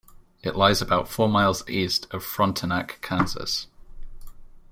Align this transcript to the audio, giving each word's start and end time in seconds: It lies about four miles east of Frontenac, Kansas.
It 0.41 0.55
lies 0.55 0.81
about 0.81 1.07
four 1.09 1.29
miles 1.29 1.63
east 1.69 2.07
of 2.11 2.23
Frontenac, 2.23 3.01
Kansas. 3.03 3.67